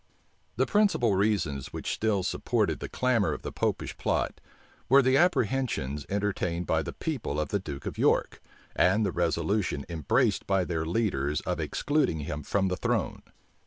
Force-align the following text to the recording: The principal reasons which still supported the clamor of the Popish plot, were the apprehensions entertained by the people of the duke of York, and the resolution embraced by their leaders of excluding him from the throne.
The 0.55 0.65
principal 0.65 1.13
reasons 1.13 1.71
which 1.71 1.93
still 1.93 2.23
supported 2.23 2.79
the 2.79 2.89
clamor 2.89 3.33
of 3.33 3.43
the 3.43 3.51
Popish 3.51 3.95
plot, 3.99 4.41
were 4.89 5.03
the 5.03 5.15
apprehensions 5.15 6.07
entertained 6.09 6.65
by 6.65 6.81
the 6.81 6.91
people 6.91 7.39
of 7.39 7.49
the 7.49 7.59
duke 7.59 7.85
of 7.85 7.99
York, 7.99 8.41
and 8.75 9.05
the 9.05 9.11
resolution 9.11 9.85
embraced 9.89 10.47
by 10.47 10.63
their 10.65 10.87
leaders 10.87 11.41
of 11.41 11.59
excluding 11.59 12.21
him 12.21 12.41
from 12.41 12.67
the 12.67 12.77
throne. 12.77 13.21